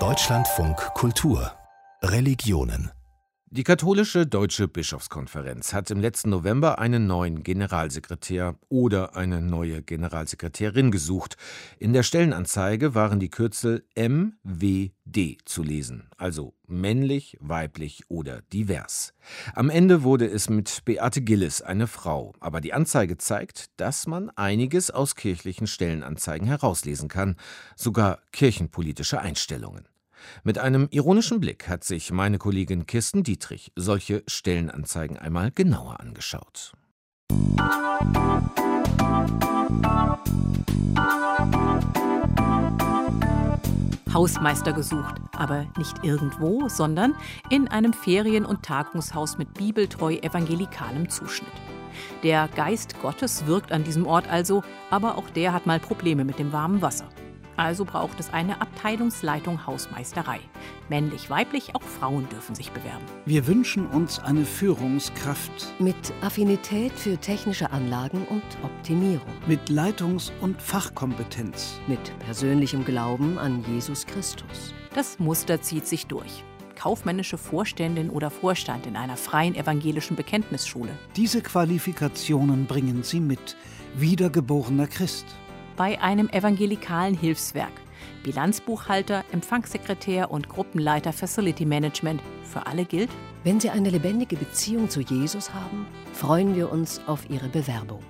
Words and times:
Deutschlandfunk 0.00 0.76
Kultur. 0.94 1.52
Religionen 2.02 2.90
die 3.56 3.62
katholische 3.62 4.26
Deutsche 4.26 4.66
Bischofskonferenz 4.66 5.72
hat 5.72 5.88
im 5.92 6.00
letzten 6.00 6.30
November 6.30 6.80
einen 6.80 7.06
neuen 7.06 7.44
Generalsekretär 7.44 8.56
oder 8.68 9.14
eine 9.14 9.40
neue 9.40 9.80
Generalsekretärin 9.80 10.90
gesucht. 10.90 11.36
In 11.78 11.92
der 11.92 12.02
Stellenanzeige 12.02 12.96
waren 12.96 13.20
die 13.20 13.30
Kürzel 13.30 13.84
MWD 13.94 15.38
zu 15.44 15.62
lesen, 15.62 16.08
also 16.16 16.54
männlich, 16.66 17.36
weiblich 17.38 18.02
oder 18.08 18.42
divers. 18.52 19.14
Am 19.54 19.70
Ende 19.70 20.02
wurde 20.02 20.26
es 20.26 20.50
mit 20.50 20.84
Beate 20.84 21.22
Gillis 21.22 21.62
eine 21.62 21.86
Frau, 21.86 22.32
aber 22.40 22.60
die 22.60 22.72
Anzeige 22.72 23.18
zeigt, 23.18 23.66
dass 23.76 24.08
man 24.08 24.30
einiges 24.30 24.90
aus 24.90 25.14
kirchlichen 25.14 25.68
Stellenanzeigen 25.68 26.48
herauslesen 26.48 27.08
kann, 27.08 27.36
sogar 27.76 28.18
kirchenpolitische 28.32 29.20
Einstellungen. 29.20 29.86
Mit 30.42 30.58
einem 30.58 30.88
ironischen 30.90 31.40
Blick 31.40 31.68
hat 31.68 31.84
sich 31.84 32.10
meine 32.12 32.38
Kollegin 32.38 32.86
Kirsten 32.86 33.22
Dietrich 33.22 33.72
solche 33.76 34.22
Stellenanzeigen 34.26 35.16
einmal 35.16 35.50
genauer 35.50 36.00
angeschaut. 36.00 36.72
Hausmeister 44.14 44.72
gesucht, 44.72 45.16
aber 45.32 45.66
nicht 45.76 46.04
irgendwo, 46.04 46.68
sondern 46.68 47.14
in 47.50 47.66
einem 47.66 47.92
Ferien- 47.92 48.46
und 48.46 48.62
Tagungshaus 48.62 49.38
mit 49.38 49.54
bibeltreu 49.54 50.14
evangelikalem 50.14 51.10
Zuschnitt. 51.10 51.50
Der 52.22 52.48
Geist 52.54 53.00
Gottes 53.02 53.46
wirkt 53.46 53.72
an 53.72 53.82
diesem 53.82 54.06
Ort 54.06 54.28
also, 54.28 54.62
aber 54.90 55.18
auch 55.18 55.28
der 55.30 55.52
hat 55.52 55.66
mal 55.66 55.80
Probleme 55.80 56.24
mit 56.24 56.38
dem 56.38 56.52
warmen 56.52 56.80
Wasser. 56.80 57.08
Also 57.56 57.84
braucht 57.84 58.20
es 58.20 58.32
eine 58.32 58.60
Abteilungsleitung 58.60 59.66
Hausmeisterei. 59.66 60.40
Männlich, 60.88 61.30
weiblich, 61.30 61.74
auch 61.74 61.82
Frauen 61.82 62.28
dürfen 62.28 62.54
sich 62.54 62.72
bewerben. 62.72 63.04
Wir 63.26 63.46
wünschen 63.46 63.86
uns 63.86 64.18
eine 64.18 64.44
Führungskraft. 64.44 65.72
Mit 65.78 66.12
Affinität 66.20 66.92
für 66.92 67.16
technische 67.16 67.70
Anlagen 67.70 68.26
und 68.28 68.42
Optimierung. 68.62 69.26
Mit 69.46 69.68
Leitungs- 69.68 70.32
und 70.40 70.60
Fachkompetenz. 70.60 71.78
Mit 71.86 72.18
persönlichem 72.20 72.84
Glauben 72.84 73.38
an 73.38 73.64
Jesus 73.68 74.06
Christus. 74.06 74.74
Das 74.94 75.18
Muster 75.18 75.60
zieht 75.60 75.86
sich 75.86 76.06
durch 76.06 76.44
kaufmännische 76.74 77.38
Vorständin 77.38 78.10
oder 78.10 78.30
Vorstand 78.30 78.86
in 78.86 78.96
einer 78.96 79.16
freien 79.16 79.54
evangelischen 79.54 80.16
Bekenntnisschule. 80.16 80.90
Diese 81.16 81.40
Qualifikationen 81.40 82.66
bringen 82.66 83.02
Sie 83.02 83.20
mit. 83.20 83.56
Wiedergeborener 83.96 84.88
Christ 84.88 85.24
bei 85.76 86.00
einem 86.00 86.28
evangelikalen 86.28 87.14
Hilfswerk. 87.14 87.72
Bilanzbuchhalter, 88.22 89.24
Empfangssekretär 89.32 90.30
und 90.30 90.48
Gruppenleiter 90.48 91.12
Facility 91.12 91.64
Management. 91.64 92.20
Für 92.42 92.66
alle 92.66 92.84
gilt, 92.84 93.10
wenn 93.44 93.60
Sie 93.60 93.70
eine 93.70 93.90
lebendige 93.90 94.36
Beziehung 94.36 94.88
zu 94.88 95.00
Jesus 95.00 95.52
haben, 95.52 95.86
freuen 96.12 96.56
wir 96.56 96.72
uns 96.72 97.00
auf 97.06 97.28
Ihre 97.28 97.48
Bewerbung. 97.48 98.02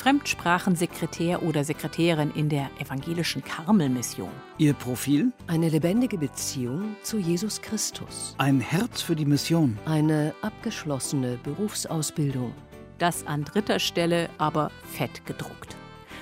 Fremdsprachensekretär 0.00 1.42
oder 1.42 1.62
Sekretärin 1.62 2.30
in 2.34 2.48
der 2.48 2.70
evangelischen 2.78 3.44
Karmelmission. 3.44 4.30
Ihr 4.56 4.72
Profil? 4.72 5.30
Eine 5.46 5.68
lebendige 5.68 6.16
Beziehung 6.16 6.96
zu 7.02 7.18
Jesus 7.18 7.60
Christus. 7.60 8.34
Ein 8.38 8.60
Herz 8.60 9.02
für 9.02 9.14
die 9.14 9.26
Mission. 9.26 9.78
Eine 9.84 10.34
abgeschlossene 10.40 11.38
Berufsausbildung. 11.44 12.54
Das 12.96 13.26
an 13.26 13.44
dritter 13.44 13.78
Stelle 13.78 14.30
aber 14.38 14.70
fett 14.84 15.26
gedruckt. 15.26 15.76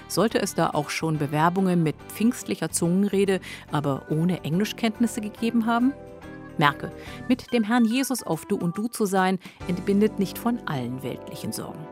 Sollte 0.09 0.41
es 0.41 0.55
da 0.55 0.71
auch 0.71 0.91
schon 0.91 1.19
Bewerbungen 1.19 1.83
mit 1.83 1.97
pfingstlicher 2.09 2.71
Zungenrede, 2.71 3.41
aber 3.71 4.07
ohne 4.11 4.43
Englischkenntnisse 4.43 5.21
gegeben 5.21 5.67
haben? 5.67 5.93
Merke, 6.57 6.91
mit 7.29 7.53
dem 7.53 7.63
Herrn 7.63 7.85
Jesus 7.85 8.23
auf 8.23 8.47
Du 8.47 8.57
und 8.57 8.77
Du 8.77 8.89
zu 8.89 9.07
sein, 9.07 9.39
entbindet 9.69 10.19
nicht 10.19 10.39
von 10.39 10.59
allen 10.67 11.03
weltlichen 11.03 11.53
Sorgen. 11.53 11.87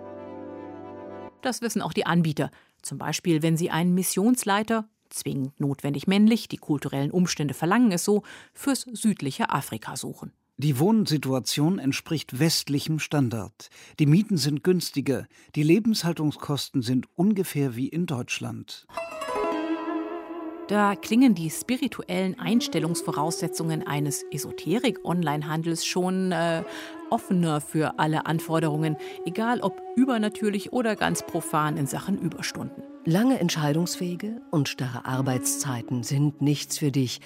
Das 1.43 1.61
wissen 1.61 1.83
auch 1.83 1.93
die 1.93 2.07
Anbieter. 2.07 2.51
Zum 2.83 2.99
Beispiel, 2.99 3.43
wenn 3.43 3.57
sie 3.57 3.71
einen 3.71 3.95
Missionsleiter, 3.95 4.89
zwingend 5.11 5.61
notwendig 5.61 6.07
männlich, 6.07 6.49
die 6.49 6.57
kulturellen 6.57 7.11
Umstände 7.11 7.55
verlangen 7.55 7.93
es 7.93 8.05
so, 8.05 8.23
fürs 8.55 8.81
südliche 8.81 9.51
Afrika 9.51 9.97
suchen. 9.97 10.33
Die 10.59 10.79
Wohnsituation 10.79 11.79
entspricht 11.79 12.39
westlichem 12.39 12.99
Standard. 12.99 13.69
Die 13.99 14.07
Mieten 14.07 14.39
sind 14.39 14.65
günstiger, 14.65 15.27
die 15.55 15.63
Lebenshaltungskosten 15.63 16.81
sind 16.81 17.09
ungefähr 17.15 17.77
wie 17.77 17.89
in 17.89 18.07
Deutschland. 18.07 18.87
Da 20.69 20.97
klingen 20.97 21.35
die 21.35 21.51
spirituellen 21.51 22.41
Einstellungsvoraussetzungen 22.41 23.87
eines 23.87 24.25
Esoterik-Onlinehandels 24.33 25.85
schon 25.85 26.33
äh, 26.33 26.65
offener 27.11 27.61
für 27.61 27.99
alle 27.99 28.25
Anforderungen, 28.25 28.97
egal 29.27 29.61
ob 29.61 29.83
übernatürlich 29.95 30.73
oder 30.73 30.97
ganz 30.97 31.25
profan 31.27 31.77
in 31.77 31.87
Sachen 31.87 32.19
Überstunden. 32.19 32.83
Lange 33.05 33.39
Entscheidungswege 33.41 34.41
und 34.51 34.71
starre 34.71 35.05
Arbeitszeiten 35.05 36.03
sind 36.03 36.41
nichts 36.41 36.79
für 36.79 36.91
dich. 36.91 37.21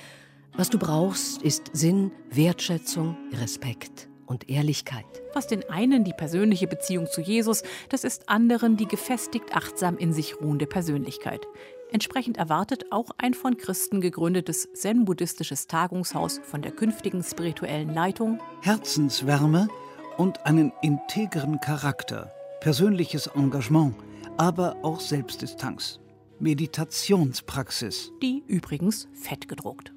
Was 0.56 0.68
du 0.68 0.78
brauchst, 0.78 1.42
ist 1.42 1.70
Sinn, 1.72 2.12
Wertschätzung, 2.30 3.16
Respekt 3.32 4.08
und 4.26 4.48
Ehrlichkeit. 4.48 5.06
Was 5.32 5.46
den 5.46 5.68
einen 5.70 6.04
die 6.04 6.12
persönliche 6.12 6.66
Beziehung 6.66 7.06
zu 7.06 7.20
Jesus, 7.20 7.62
das 7.88 8.04
ist 8.04 8.28
anderen 8.28 8.76
die 8.76 8.86
gefestigt 8.86 9.54
achtsam 9.54 9.96
in 9.96 10.12
sich 10.12 10.40
ruhende 10.40 10.66
Persönlichkeit. 10.66 11.46
Entsprechend 11.92 12.36
erwartet 12.36 12.86
auch 12.90 13.10
ein 13.18 13.34
von 13.34 13.56
Christen 13.56 14.00
gegründetes 14.00 14.68
zen-buddhistisches 14.74 15.66
Tagungshaus 15.66 16.40
von 16.44 16.62
der 16.62 16.72
künftigen 16.72 17.22
spirituellen 17.22 17.92
Leitung 17.92 18.38
Herzenswärme 18.62 19.68
und 20.16 20.46
einen 20.46 20.72
integren 20.82 21.60
Charakter, 21.60 22.32
persönliches 22.60 23.26
Engagement, 23.28 23.94
aber 24.36 24.76
auch 24.82 25.00
Selbstdistanz. 25.00 25.98
Meditationspraxis. 26.38 28.12
Die 28.22 28.42
übrigens 28.46 29.08
fett 29.12 29.48
gedruckt. 29.48 29.92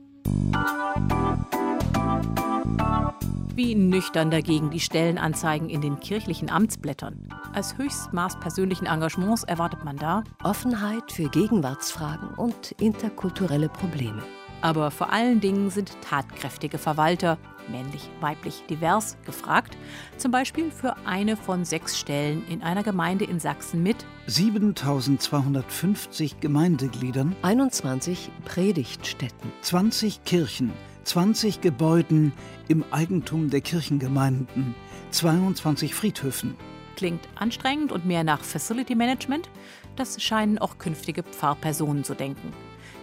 Wie 3.56 3.76
nüchtern 3.76 4.32
dagegen 4.32 4.72
die 4.72 4.80
Stellenanzeigen 4.80 5.70
in 5.70 5.82
den 5.82 6.00
kirchlichen 6.00 6.50
Amtsblättern. 6.50 7.30
Als 7.54 7.78
Höchstmaß 7.78 8.40
persönlichen 8.40 8.88
Engagements 8.88 9.44
erwartet 9.44 9.84
man 9.84 9.98
da 9.98 10.24
Offenheit 10.44 11.12
für 11.12 11.30
Gegenwartsfragen 11.30 12.30
und 12.36 12.72
interkulturelle 12.80 13.70
Probleme. 13.70 14.24
Aber 14.64 14.90
vor 14.92 15.12
allen 15.12 15.42
Dingen 15.42 15.70
sind 15.70 15.92
tatkräftige 16.02 16.78
Verwalter, 16.78 17.38
männlich, 17.68 18.10
weiblich, 18.22 18.64
divers, 18.70 19.18
gefragt. 19.26 19.78
Zum 20.16 20.32
Beispiel 20.32 20.72
für 20.72 20.96
eine 21.06 21.36
von 21.36 21.66
sechs 21.66 22.00
Stellen 22.00 22.48
in 22.48 22.64
einer 22.64 22.82
Gemeinde 22.82 23.26
in 23.26 23.42
Sachsen 23.42 23.84
mit 23.84 23.98
7250 24.28 26.40
Gemeindegliedern, 26.40 27.36
21 27.42 28.32
Predigtstätten, 28.46 29.52
20 29.64 30.24
Kirchen, 30.24 30.72
20 31.04 31.60
Gebäuden 31.60 32.32
im 32.70 32.86
Eigentum 32.90 33.50
der 33.50 33.60
Kirchengemeinden, 33.60 34.76
22 35.10 35.94
Friedhöfen. 35.94 36.56
Klingt 36.96 37.28
anstrengend 37.36 37.92
und 37.92 38.06
mehr 38.06 38.24
nach 38.24 38.42
Facility 38.42 38.96
Management? 38.96 39.50
Das 39.98 40.24
scheinen 40.24 40.58
auch 40.58 40.78
künftige 40.78 41.24
Pfarrpersonen 41.24 42.06
zu 42.06 42.14
denken. 42.14 42.54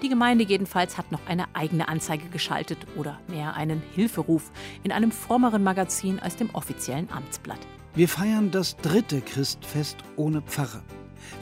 Die 0.03 0.09
Gemeinde 0.09 0.45
jedenfalls 0.45 0.97
hat 0.97 1.13
noch 1.13 1.21
eine 1.27 1.45
eigene 1.55 1.89
Anzeige 1.89 2.29
geschaltet 2.29 2.79
oder 2.97 3.21
mehr 3.29 3.55
einen 3.55 3.83
Hilferuf 3.95 4.51
in 4.83 4.93
einem 4.93 5.13
frommeren 5.13 5.63
Magazin 5.63 6.19
als 6.19 6.37
dem 6.37 6.49
offiziellen 6.55 7.11
Amtsblatt. 7.11 7.61
Wir 7.95 8.09
feiern 8.09 8.51
das 8.51 8.77
dritte 8.79 9.21
Christfest 9.21 9.99
ohne 10.17 10.41
Pfarrer. 10.41 10.83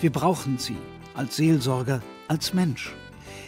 Wir 0.00 0.10
brauchen 0.10 0.58
sie 0.58 0.76
als 1.14 1.36
Seelsorger, 1.36 2.02
als 2.26 2.52
Mensch. 2.52 2.94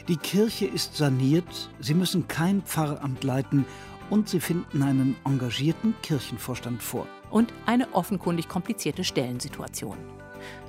Die 0.06 0.16
Kirche 0.16 0.66
ist 0.66 0.97
saniert, 0.97 1.70
sie 1.81 1.94
müssen 1.94 2.29
kein 2.29 2.62
Pfarramt 2.62 3.25
leiten 3.25 3.64
und 4.11 4.29
sie 4.29 4.40
finden 4.40 4.82
einen 4.82 5.17
engagierten 5.25 5.94
Kirchenvorstand 6.02 6.82
vor. 6.82 7.06
Und 7.31 7.52
eine 7.67 7.94
offenkundig 7.94 8.49
komplizierte 8.49 9.05
Stellensituation. 9.05 9.96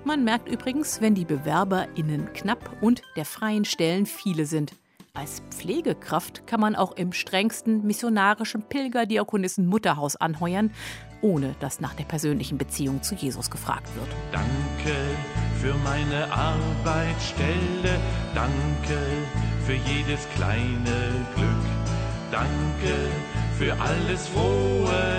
Man 0.03 0.23
merkt 0.23 0.49
übrigens, 0.49 1.01
wenn 1.01 1.15
die 1.15 1.25
BewerberInnen 1.25 2.33
knapp 2.33 2.77
und 2.81 3.01
der 3.15 3.25
freien 3.25 3.65
Stellen 3.65 4.05
viele 4.05 4.45
sind. 4.45 4.73
Als 5.13 5.41
Pflegekraft 5.49 6.47
kann 6.47 6.61
man 6.61 6.75
auch 6.75 6.93
im 6.93 7.11
strengsten 7.11 7.85
missionarischen 7.85 8.63
Pilgerdiakonissen 8.63 9.67
Mutterhaus 9.67 10.15
anheuern, 10.15 10.71
ohne 11.21 11.53
dass 11.59 11.81
nach 11.81 11.93
der 11.93 12.05
persönlichen 12.05 12.57
Beziehung 12.57 13.03
zu 13.03 13.15
Jesus 13.15 13.51
gefragt 13.51 13.89
wird. 13.95 14.07
Danke 14.31 14.97
für 15.59 15.73
meine 15.83 16.31
Arbeitsstelle, 16.31 17.99
danke 18.33 18.97
für 19.65 19.73
jedes 19.73 20.27
kleine 20.35 21.27
Glück, 21.35 21.65
danke 22.31 22.95
für 23.57 23.73
alles 23.79 24.27
frohe, 24.29 25.10